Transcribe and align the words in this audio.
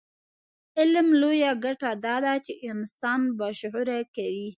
علم 0.79 1.07
لویه 1.21 1.51
ګټه 1.65 1.91
دا 2.05 2.15
ده 2.25 2.33
چې 2.45 2.53
انسان 2.69 3.21
باشعوره 3.39 3.99
کوي. 4.15 4.47